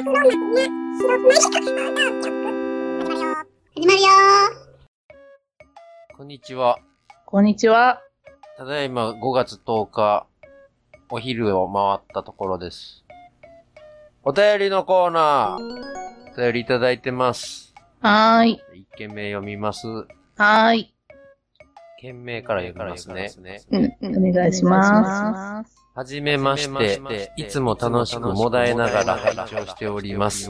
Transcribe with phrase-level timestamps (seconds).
[0.00, 0.32] 始まるよ
[6.16, 6.78] こんにちは。
[7.26, 8.00] こんにちは。
[8.56, 10.26] ただいま5月10日、
[11.10, 13.04] お昼を回ったところです。
[14.22, 17.74] お便りのコーナー、お便りいただいてます。
[18.00, 18.60] はーい。
[18.72, 19.86] 一件目読みます。
[19.86, 20.94] はーい。
[22.00, 23.30] 件名から読みますね。
[23.70, 23.78] う
[24.08, 25.79] ん、お願いします。
[25.92, 30.48] はじめまして、いつも楽しくもだえながら拝聴しております。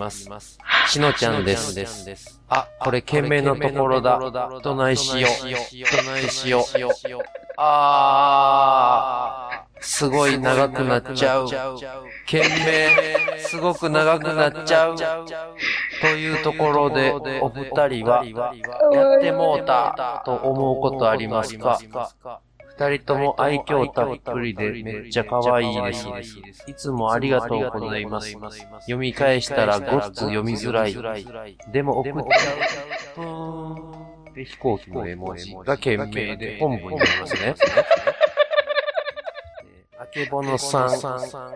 [0.86, 2.40] しのちゃんです。
[2.48, 4.20] あ、これ件名のところだ。
[4.62, 5.32] どないしよう。
[5.96, 6.64] どないしよう。
[7.56, 11.48] あー、すごい長くなっちゃう。
[12.26, 14.96] 件名、すごく長くなっちゃう。
[16.02, 17.64] というところで、お二
[18.02, 18.24] 人は、
[18.92, 21.78] やってもうた、と思うことありますか？
[22.80, 26.08] 二人とも愛嬌たっぷりでめっちゃ可愛いです。
[26.66, 28.32] いつもありがとうございます。
[28.32, 30.96] 読み返したらごっつ読みづらい。
[31.70, 33.22] でも送っちゃ
[34.30, 34.34] う。
[34.34, 37.54] で、飛行機の絵文字が懸命で本文になりますね。
[39.98, 40.88] あけぼのさん、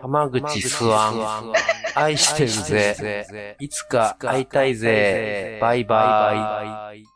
[0.01, 1.53] 浜口すわん、
[1.95, 3.57] 愛してるぜ。
[3.59, 5.57] いつか会いたいぜ。
[5.59, 7.14] バイバイ。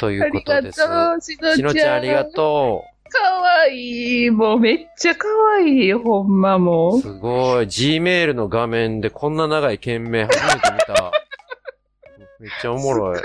[0.00, 0.82] ということです。
[0.82, 0.84] う、
[1.20, 4.30] しのしのちゃんありがとかわいい。
[4.30, 6.98] もうめっちゃかわいいよ、ほんまもう。
[6.98, 7.00] う。
[7.00, 7.66] すごい。
[7.66, 11.12] Gmail の画面でこんな長い件名初めて見た。
[12.40, 13.20] めっちゃおもろい。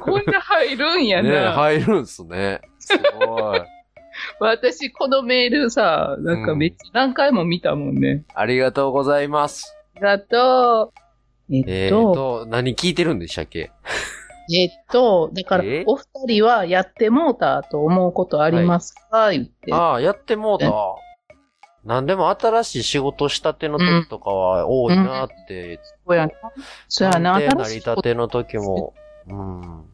[0.00, 1.52] こんな入るんやねな。
[1.52, 2.60] 入るんすね。
[2.78, 3.62] すごい。
[4.38, 8.24] 私、このメールさ、なんかめっちゃ何回も見たもんね。
[8.34, 9.74] ありがとうございます。
[9.96, 11.00] ありがとう。
[11.52, 13.70] ええーっと、と、何聞いてるんでしたっけ？
[14.52, 19.72] えっと、だからえ、お二人はやってもうたと思うことありますか、言って。
[19.72, 20.72] ああ、やってもうた。
[21.84, 25.80] なんでも新しい仕事したての時とかは多いなって。
[26.06, 26.32] そうやな。
[26.88, 27.32] そうやな。
[27.34, 28.94] 成り新しいこと立ての時も。
[29.28, 29.84] うん。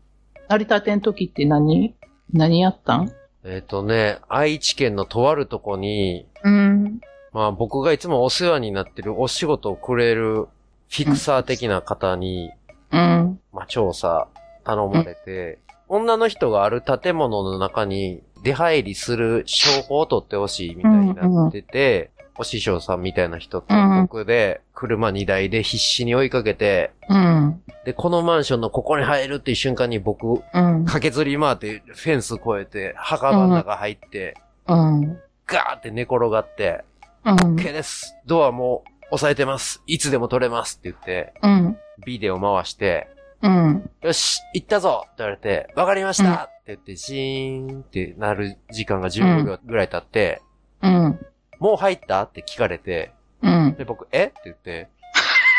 [0.48, 1.94] 成り立てん時って何？
[2.32, 3.12] 何やったん？
[3.44, 7.00] えっ、とね、愛知県のとあるとこに、うん。
[7.32, 12.50] まあ僕がいつもお世話になってるお仕事をくれるフィクサー的な方に、
[12.90, 13.40] うん。
[13.52, 14.26] まあ調査
[14.66, 27.62] 頼まれて、女の人がある建物の中に出入りする証拠を取ってほしいみたいになってて、お師匠さんみたいな人とうん僕で車2台で必死に追いかけて、うん。
[27.84, 30.84] で、このマンションのここに入るっていう瞬間に僕、うん。
[30.84, 35.18] 駆けずり回ってフェンス越えて、墓場の中入って、うん。
[35.46, 36.84] ガーって寝転がって、
[37.24, 37.36] うん。
[37.56, 38.16] OK です。
[38.26, 39.82] ドアも押さえてます。
[39.86, 41.78] いつでも取れますって言って、うん。
[42.04, 43.08] ビデオ回して、
[43.42, 43.90] うん。
[44.02, 50.42] よし、行ったぞって言われて、わかりましたって言って、シーンってなる時間が15秒ぐらい経って、
[50.82, 51.18] うん。
[51.58, 53.74] もう入ったって聞かれて、うん。
[53.76, 54.24] で、僕、え？
[54.24, 54.88] って言って、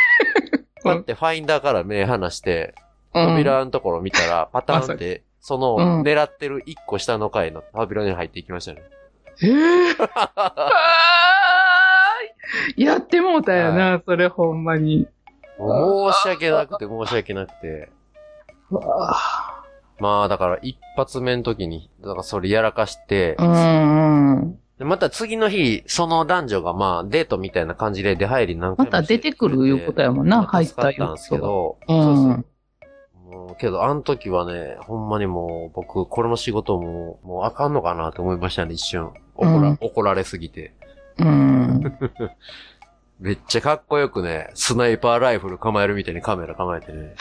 [0.84, 2.76] 待ってファインダーから目離して、
[3.14, 3.28] うん。
[3.28, 8.82] 扉のところ見たら、パターンって、そのうん狙ってる一個下の階の扉に入っていきましたね。
[9.42, 9.96] えー、
[10.36, 15.08] あーやってもうたよな、それほんまに。
[15.58, 17.90] 申し訳なくて申し訳なくて。
[20.00, 23.36] まあだから一発目の時に、だからそれやらかして。
[24.78, 32.46] でまた次の日、その男女がまあデートみたいな感じで出入り何回もまた出てくるいうことやもんな、入ったたよんですけど、うんそうそう。
[33.28, 39.12] もうけど、あの時はね、ほんまにもう、僕、これの仕事も、もうあかんのかなって思いましたね、一瞬。
[39.36, 40.74] 怒ら、うん怒られすぎて。
[41.18, 41.82] うん。
[43.20, 47.16] めっちゃかっこよくね、スナイパーライフル構えるみたいにカメラ構えてね。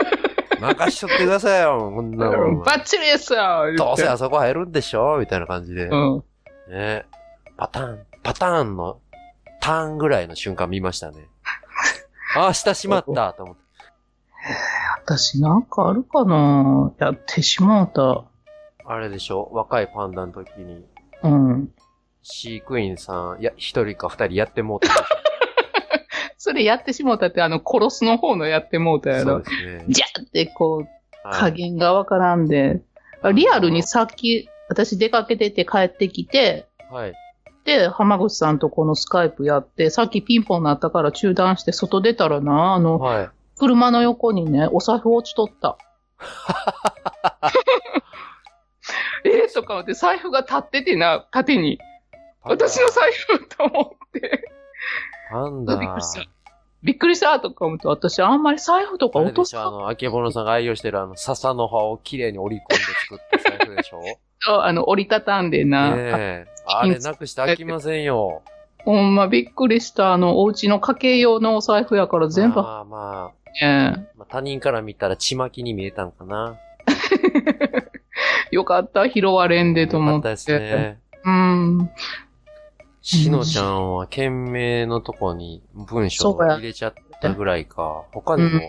[0.60, 2.62] 任しとってくださいよ、こんなもん。
[2.64, 5.86] バッチリですよどうせあそこ入るんでしょみたいな感じで。
[5.86, 6.24] うん。
[6.68, 7.06] ね。
[7.56, 8.98] パターン、パターンの、
[9.60, 11.28] ターンぐらいの瞬間見ましたね。
[12.36, 13.62] ああ、下しまったと思って。
[15.04, 16.92] 私なんかあるかな？
[16.98, 18.24] やってしまうた。
[18.84, 19.48] あれでしょ？
[19.52, 20.84] 若いパンダの時に、
[21.22, 21.72] うん。
[22.22, 25.00] 飼育員さん、いや、一人か二人やってもうてまし
[26.38, 29.16] それやってしもうたって、あの、殺すの方のやってもうたた。
[29.18, 29.84] やろね。
[29.88, 30.88] じゃーってこう、はい
[31.30, 32.80] 加減がわからんで、
[33.34, 37.14] リアルにさっき、私出かけてて帰ってきて、はい。
[37.64, 43.30] で、浜口さんとこのスカイプやって、さっきピンポン鳴ったから中断して外出たらな、あの、はい。
[43.58, 45.76] 車の横にね、お財布落ちとった。
[49.24, 51.78] えーとか思って、財布が立っててな、縦に。
[52.42, 54.50] 私の財布と思って。
[55.30, 55.76] パンダ。
[55.76, 56.28] びっくりした。
[56.82, 64.00] びっくりしたとか思って、私あんまり財布とかあ落としょあの、あけぼのさんが愛用してるあの、笹の葉をきれいに折り込んで作った財布でしょ？
[64.00, 65.94] ねと、あの、折りたたんでな。
[65.96, 66.46] え。
[66.66, 68.42] あれなくして飽きませんよ。
[68.84, 70.12] ほんまびっくりした。
[70.12, 76.56] あの、お家の家計用のお財布やから全部、まあまね、あ、まあ、他人から見たらちまきに見えたんかな。
[78.52, 80.14] よかった、拾われんでと思っ。
[80.14, 81.00] よかってたですね。
[81.24, 81.90] うん。
[83.10, 88.04] しのちゃんは懸命のとこに文章を入れちゃったぐらいか。
[88.12, 88.60] 他にも、うん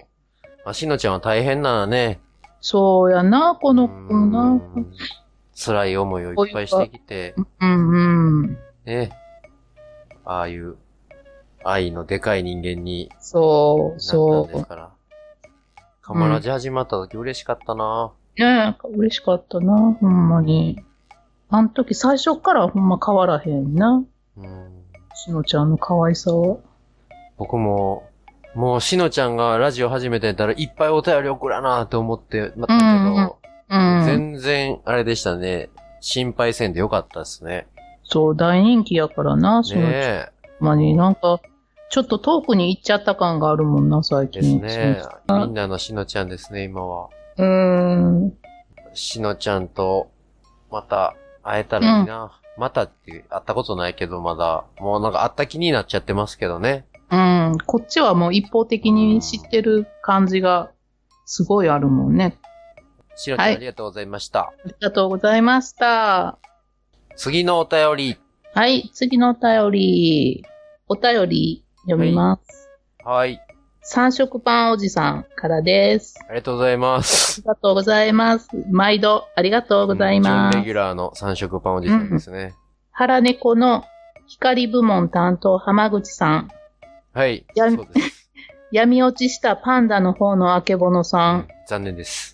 [0.63, 2.21] まあ、しのちゃんは大変なね。
[2.61, 4.45] そうやな、この子うな。
[4.51, 4.93] ん
[5.53, 8.57] 辛い思いをいっぱいしてきて、うんうん。
[8.85, 9.11] ね。
[10.23, 10.77] ああいう
[11.65, 14.47] 愛のでかい人間にそう、そう。
[14.47, 14.91] んですから。
[16.01, 18.13] カマラジ始まった時嬉しかったな。
[18.37, 20.81] ねえ、嬉しかったな、ほんまに。
[21.49, 24.01] あの時最初っからほんま変わらへんな。
[24.43, 24.83] うん
[25.15, 26.57] しのちゃんの可愛さは？
[27.37, 28.07] 僕も、
[28.55, 33.39] もうしのちゃんがラジオ始めてたらいっぱいお便り送らなって思ってまったけうんうんど、
[33.69, 34.05] うん。
[34.05, 35.69] 全然あれでしたね。
[36.01, 37.67] 心配せんでよかったですね。
[38.03, 39.91] そう、大人気やからな、しのちゃん。
[39.91, 41.39] ねまになんか、
[41.89, 44.61] ちょっと遠くに行っちゃった感があるもんな、最です近。
[44.61, 45.01] ね。
[45.27, 47.09] あみんなのしのちゃんですね、今は。
[47.37, 48.33] うーん。
[48.93, 50.09] しのちゃんと、
[50.71, 52.39] また会えたらいいな。
[52.59, 54.65] またって会ったことないけど、まだ。
[54.79, 56.85] もうなんか会った気になっちゃってますけどね。
[57.09, 57.57] うん。
[57.65, 60.69] こっちはもう一方的に知ってる感じが
[61.25, 62.37] すごいあるもんね。
[63.15, 64.41] しのちゃん、はいありがとうございました。
[64.41, 66.37] ありがとうございました。
[67.15, 68.17] 次のお便り。
[68.53, 70.43] はい、次のお便り。
[70.89, 72.69] お便り読みます。
[73.05, 73.39] はい。
[73.81, 76.19] 三色パンおじさんからです。
[76.27, 77.41] ありがとうございます。
[77.41, 78.49] ありがとうございます。
[78.69, 80.65] 毎度ありがとうございます準レ。
[80.65, 82.53] ギュラーの三色パンおじさんですね。
[82.91, 83.85] 腹猫の
[84.27, 86.49] 光部門担当浜口さん。
[87.13, 87.45] はい。
[87.55, 88.29] やそうです。
[88.71, 91.47] 闇落ちしたパンダの方のあけぼのさん。
[91.67, 92.33] 残念です。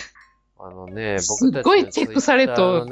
[0.60, 2.84] あのね、す僕たちのっごいチェックされと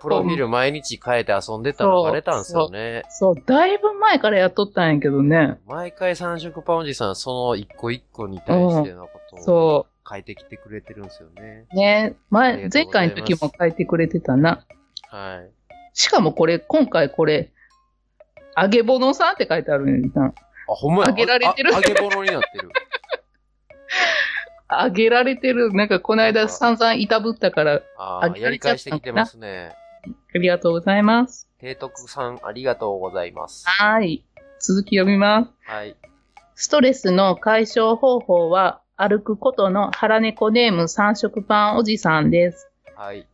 [0.00, 3.02] プロフィール毎日変えて遊んでたのバレたんですよね。
[3.10, 5.58] そう、だいぶ前からやっとったんやけどね。
[5.66, 11.66] 毎回三色パンおじさん、その一個一個に対してのことをそ変えてきてくれてるんですよね。
[11.72, 11.76] う。
[11.76, 14.64] ねあ前、前回の時も書いてくれてたな。
[15.08, 15.50] はい。
[15.92, 17.52] しかもこれ、今回これ、
[18.54, 20.26] あげぼのさんって書いてあるんやな。
[20.26, 20.32] あ、
[20.66, 21.10] ほんまや。
[21.10, 22.70] あげられてるああげぼのになってる。
[24.66, 25.74] あげられてる。
[25.74, 29.74] なんかこの間散々いたぶったから、あああ、やり返してきてますね。
[30.34, 31.48] ありがとうございます。
[31.60, 33.64] 提督さん、ありがとうございます。
[33.66, 34.24] はい。
[34.60, 35.50] 続き読みます。
[35.62, 35.96] はい。
[36.54, 42.68] ストレスの解消方法は、歩くことの腹猫ネーム三色パンおじさんです。
[42.94, 43.26] はい。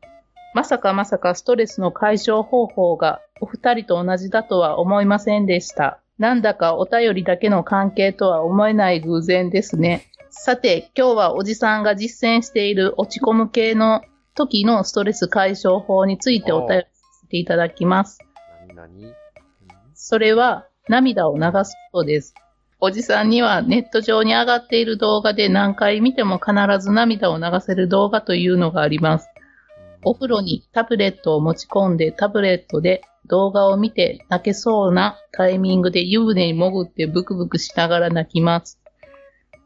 [0.55, 5.99] まさかまさかストレスの解消方法がお二人と同じだとは思いませんでした。
[6.19, 10.11] なんだかお便りだけの関係とは思えない偶然ですね。
[10.31, 14.03] さて、今日はおじさんが実践している落ち込む系の
[14.37, 16.89] 時のストレス解消法についてお便りさ
[17.23, 18.19] せていただきます。
[18.75, 19.13] 何
[19.95, 22.35] それは涙を流すことです。
[22.79, 29.29] おじさんにはネット上に上がっている動画で何回見ても必ず涙を流せる動画というのがあります。
[30.05, 38.79] お風呂にタブレットを持ち込んでタブレットで動画を見て泣けそうなタイミングで湯船に潜ってブクブクしながら泣きます。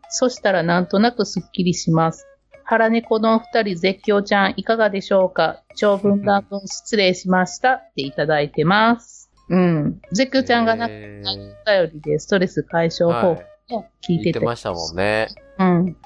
[0.09, 2.30] そしたらなんとなくスッキリします。
[2.71, 5.65] 腹猫のお二人絶叫ちゃんいかがでしょうか？
[5.75, 9.29] 長文乱文失礼しましたっていただいてます。
[9.49, 10.01] うん。
[10.13, 15.27] 絶叫ちゃんがなえお便りでストレス解消法はいを聞い言てっててましたもんね。
[15.59, 15.97] うん。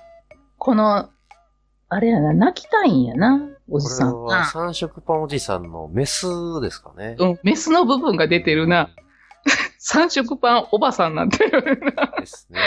[0.57, 1.11] この、
[1.91, 4.45] あれやな、泣きたいんやな、おこじさんれはな。
[4.47, 6.27] 三色パンおじさんのメス
[6.63, 7.17] ですかね。
[7.19, 8.89] うん、メスの部分が出てるな。
[9.79, 12.15] 三色パンおばさんなんてるな。
[12.19, 12.59] ですね。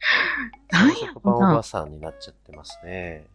[0.72, 3.26] なん三やろな色パンおばさんになっちゃってますね。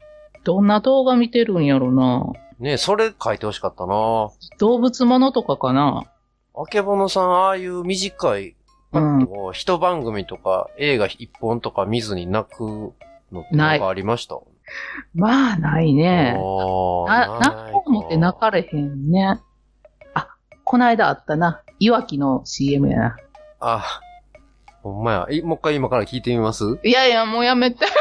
[0.44, 2.25] どんな動画見てるんやろな。
[2.60, 6.06] ねそれ書いてほしかったな動物ものとかかな。
[6.56, 8.56] あけぼのさん、ああいう短い、
[8.91, 12.94] パッと一番組とか映画一本とか見ずに泣く
[13.32, 14.38] のってなんかありました？
[15.15, 16.34] まあ、ないね。
[16.34, 19.39] な、あー泣こう思って泣かれへんね。
[20.13, 20.27] あ、
[20.63, 21.62] こないだあったな。
[21.80, 23.18] いわきの CM やな。
[23.60, 24.00] あ、
[24.83, 25.27] ほんまや。
[25.29, 26.79] いもう一回今から聞いてみます？
[26.83, 27.85] いやいや、もうやめて。
[27.85, 27.91] や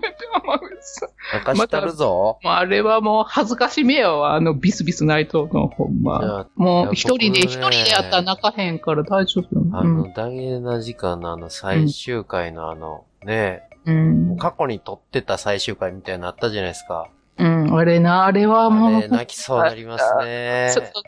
[0.00, 1.08] めて、浜口さん。
[1.34, 2.38] 泣かしたるぞ。
[2.42, 4.34] もうあれはもう恥ずかしめやわ。
[4.34, 6.46] あのビスビス泣いとうの、ほんじま。
[6.56, 9.62] もう一人で、一人でやったら泣かへんから大丈夫よ。
[9.72, 14.36] あの、ダイエナ時間のあの最終回のあの、ねうん。
[14.38, 17.08] 過去に撮ってた最終回みたいなのあったじゃないですか。
[17.38, 17.76] うん。
[17.78, 20.70] あれな、あれはもう、泣きそうになりますね。
[20.74, 21.02] ちょっと、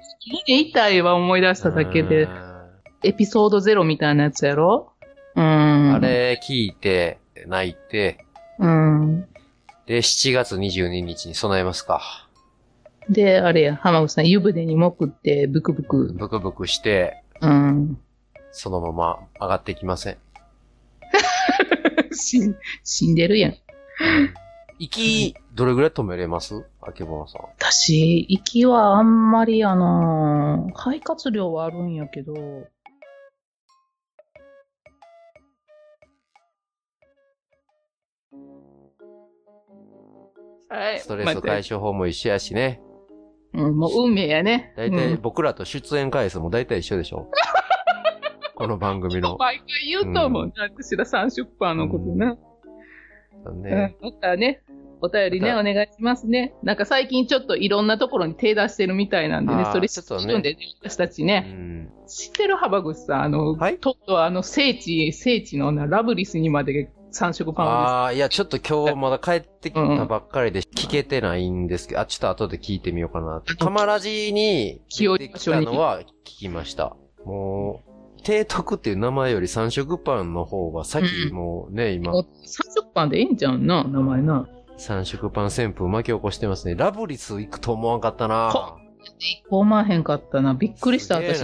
[0.46, 2.28] 胸痛いわ思い出しただけでう。
[2.28, 2.50] ん
[3.02, 4.92] エピソードゼロみたいなやつやろ？
[5.36, 5.92] うん。
[5.94, 8.24] あれ聞いて、泣いて、
[8.58, 9.26] うん。
[9.86, 12.28] で、7月22日に備えますか。
[13.08, 16.12] で、あれや、浜口さん、湯船に潜って、ブクブク。
[16.14, 17.98] ブクブクして、うん。
[18.52, 20.18] そのまま上がってきません。
[22.12, 23.54] 死ん、死んでるやん。
[24.78, 26.64] 息、どれぐらい止めれます？
[26.80, 27.42] あけぼのさん。
[27.58, 32.34] 私、息はあんまりあのー肺活量はあるんやけど、
[40.70, 42.80] はいストレス解消法も一緒やしね。
[43.52, 44.72] うん、もう運命やね。
[44.76, 47.28] だいたいうん僕らと出演回数もだいたい一緒でしょ
[48.54, 49.36] この番組の。
[49.36, 50.52] 毎回言うと思う。
[50.56, 52.36] 私ら三食パンのことな。
[53.46, 53.62] うん。
[53.62, 53.96] ね。
[54.00, 54.62] またね、
[55.00, 56.54] お便りね、まお願いしますね。
[56.62, 61.40] なんか最近ちょっといろんなところに手出してるみたいなんでねそれちょっとね知るんで、私たちうね。
[61.40, 61.90] ん。
[62.06, 62.56] 知ってる？
[62.56, 73.42] 幅口さん、あの、はいとっとあの、聖地、聖地のな、ラブリスにまで三色パンをああ、いや、ちょっと今日まだ帰ってきたばっかりで聞けてないんですけど、あ、ちょっと後で聞いてみようかな。
[73.58, 76.96] カマラジに清出てきたのは聞きました。
[77.24, 77.90] もう、
[78.24, 84.48] 提督っていう名前より三色パンの方が先うんもうね、今も、う三色パンでええんちゃうんな、名前な。
[84.76, 86.74] 三色パン旋風巻き起こしてますね。
[86.74, 90.54] ラブリス行くと思わんかったなほ思わへんかったな。
[90.54, 91.42] びっくりした、私。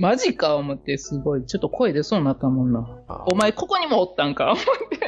[0.00, 1.44] なマジか思って、すごい。
[1.44, 2.88] ちょっと声出そうになったもんな。
[3.08, 4.52] あお前、ここにもおったんか？
[4.52, 4.98] 思って。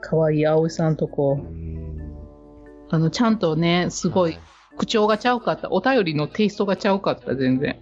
[0.00, 1.42] かわいい葵さんとこう。
[1.42, 1.84] ん
[2.90, 4.38] あの、ちゃんとね、すごい、
[4.76, 5.70] 口調がちゃうかった。
[5.70, 7.78] お便りのテイストがちゃうかった、全然。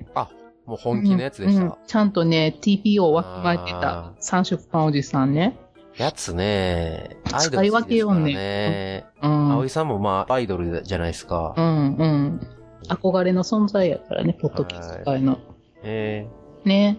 [0.64, 1.60] もう本気のやつでした。
[1.60, 4.12] うんうんちゃんとね、TPO をわきまえてあた。
[4.20, 5.58] 三色パンおじさんね。
[5.96, 9.04] やつね、アイド使い分けようね。
[9.20, 9.52] うん。
[9.52, 11.60] 葵さんもまあ、アイドルじゃないですかう。
[11.60, 12.40] ん、うん。
[12.88, 15.38] 憧れの存在やからね、ポッドキャスト界の。
[15.82, 16.26] え
[16.64, 16.98] ね。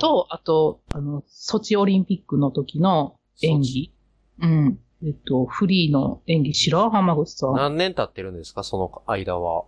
[0.00, 3.92] と、あと、あの、ソチオリンピックの時の演技？
[4.40, 4.78] うん。
[5.02, 7.54] えっと、フリーの演技、知らん浜口さん。
[7.54, 8.62] 何年経ってるんですか？
[8.62, 9.64] その間は。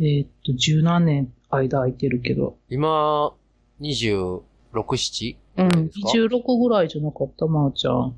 [0.00, 2.56] えっと、十何年間空いてるけど。
[2.68, 3.32] 今、
[3.80, 5.36] 26、7?
[5.56, 8.14] うん、ぐらいですか？26ぐらいじゃなかった、まー、ちゃん。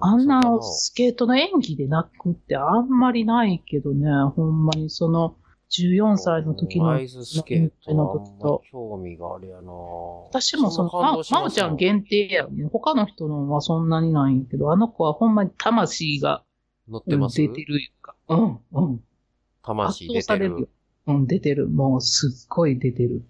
[0.00, 5.36] あんなスケートの演技で泣くってあんまりないけどね、ほんまにその、
[5.70, 8.62] 14歳の時の、アイススケートの時と。
[8.70, 9.72] 興味があれやな
[10.30, 12.68] 私もその、ま、まおちゃん限定やね。
[12.72, 16.42] 他の人のはそんなにないんやけど、あの子はほんまに魂が、うん
[16.88, 17.36] 乗ってます？
[17.36, 18.14] 出てるいうか。
[18.28, 19.00] うん、うん。
[19.62, 20.68] 魂出てる。。
[21.06, 21.68] うん、出てる。
[21.68, 23.22] もうすっごい出てる。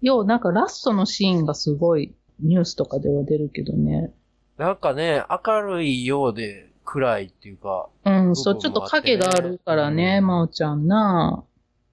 [0.00, 4.12] よう、なんかラストのシーンがすごいニュースとかでは出るけどね。
[4.56, 11.44] なんかね、明るいようで暗いっていうか、うん、そう、部ちょっと影があるからね、うんまおちゃんな。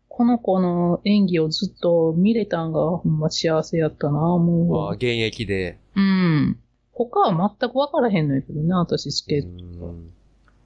[0.10, 5.80] この子の演技をずっと見れたんがほんま幸せやったな、まあ、も現役で。
[5.96, 6.02] う。
[6.02, 6.60] うん。
[6.92, 9.42] 他は全くわからへんのやけどね、私スケー
[9.80, 9.86] ト。
[9.86, 10.12] うん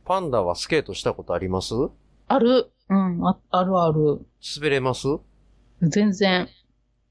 [0.04, 1.74] パンダはスケートしたことあります？
[2.28, 2.72] ある。
[2.90, 4.26] うん、ああるある。
[4.58, 5.08] 滑れます？
[5.82, 6.50] 全然、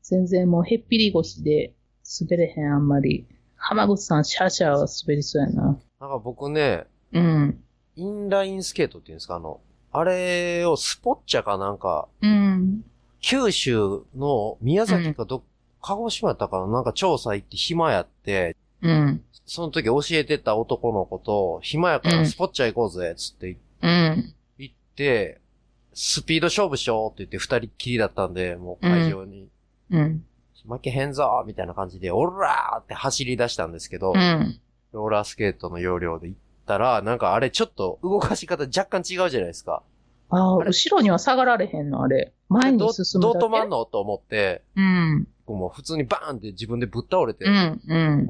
[0.02, 1.73] 全然もうへっぴり腰で
[2.21, 3.26] 滑れへん、あんまり。
[3.57, 5.79] 浜口さん、シャーシャーは滑りそうやな。
[6.00, 7.62] なんか僕ね、うん。
[7.97, 9.37] インラインスケートっていうんですか？
[9.37, 9.61] あの、
[9.93, 12.85] あれをスポッチャかなんか、うん。
[13.21, 15.43] 九州の宮崎かど、
[15.83, 16.67] 鹿児島やったかな？
[16.69, 19.23] なんか調査行って暇やって、うん。
[19.45, 24.35] その時教えてた男の子と、暇やからスポッチャ行こうぜ、つってうん。
[24.59, 25.40] 行って、
[25.93, 29.49] スピード勝負しようって言って二人っきりだったんで、もう会場に、
[29.90, 30.25] うん。
[30.69, 34.61] 負けへんぞみたいな感じで、オラーって走り出したんですけど、うん。
[34.93, 36.38] ローラースケートの要領で行っ
[36.71, 39.83] たら、なんかあれちょっと動かし方若干違うじゃないですか。
[40.29, 42.33] ああ、後ろには下がられへんの、あれ。
[42.49, 43.39] 前どに進むだけ？
[43.41, 43.85] どう止まんの？
[43.85, 45.27] と思って、うん。
[45.47, 48.29] もう普通にバーンって自分でぶっ倒れて、うん、うん。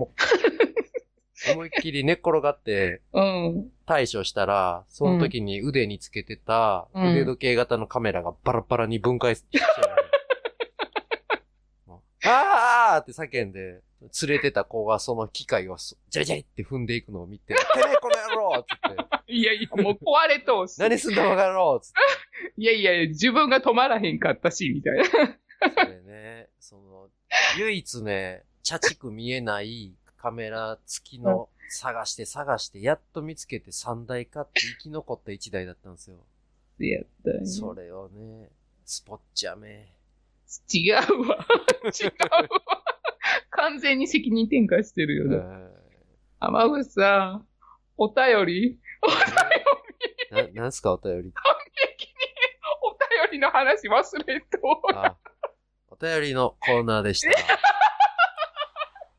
[1.52, 3.70] 思いっきり寝っ転がってうん。
[3.84, 9.68] 対処したら、その時に腕につけてたうん腕時計型のカメラがバラバラに分解しちゃう。
[12.24, 20.80] あーって叫んで、連れてた子がその機械をそジャリジャリって踏んでいくのを見て、 てめえこの野郎っつって、いやいや、もう壊れとうし。
[20.80, 21.98] 何すんだバカ野郎っつって。
[22.56, 25.04] いやいや、自分が止まらへんかったし、みたいな。
[25.04, 25.14] そ
[25.90, 27.08] れね、その、
[27.58, 36.16] 唯一ね、茶畜見えないカメラ付きの探して探して、やっと見つけて3台買って生き残った1台だったんですよ。
[36.78, 38.48] やったんやそれをね、
[38.84, 39.94] スポッチャめ。
[40.72, 41.04] 違うわ。
[41.04, 42.79] 違うわ。
[43.60, 45.38] 完全に責任転嫁してるよね。
[46.38, 47.46] 浜口さん、
[47.96, 48.78] お便り？
[50.30, 51.32] な、 なんすかお便り？
[52.82, 54.58] お便りの話忘れと
[55.90, 57.30] お便りのコーナーでした。